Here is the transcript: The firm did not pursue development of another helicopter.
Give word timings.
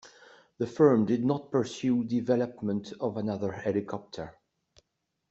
The 0.57 0.65
firm 0.65 1.05
did 1.05 1.23
not 1.23 1.51
pursue 1.51 2.03
development 2.05 2.91
of 2.99 3.17
another 3.17 3.51
helicopter. 3.51 4.35